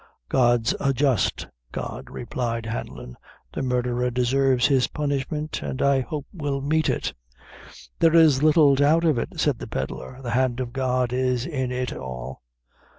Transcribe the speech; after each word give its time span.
"God's 0.29 0.73
a 0.79 0.93
just 0.93 1.45
God," 1.71 2.09
replied 2.09 2.65
Hanlon 2.65 3.17
"the 3.53 3.61
murderer 3.61 4.09
deserves 4.09 4.65
his 4.65 4.87
punishment, 4.87 5.61
an' 5.61 5.79
I 5.79 5.99
hope 6.01 6.25
will 6.33 6.59
meet 6.59 6.89
it." 6.89 7.13
"There 7.99 8.15
is 8.15 8.41
little 8.41 8.73
doubt 8.73 9.03
of 9.03 9.19
it," 9.19 9.39
said 9.39 9.59
the 9.59 9.67
pedlar, 9.67 10.19
"the 10.23 10.31
hand 10.31 10.59
of 10.59 10.73
God 10.73 11.13
is 11.13 11.45
in 11.45 11.71
it 11.71 11.93
all." 11.93 12.41